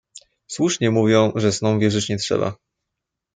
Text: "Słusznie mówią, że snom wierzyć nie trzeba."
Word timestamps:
"Słusznie 0.47 0.91
mówią, 0.91 1.31
że 1.35 1.51
snom 1.51 1.79
wierzyć 1.79 2.09
nie 2.09 2.17
trzeba." 2.17 2.55